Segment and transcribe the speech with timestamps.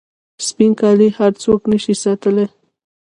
[0.47, 2.47] سپین کالي هر څوک نسي ساتلای.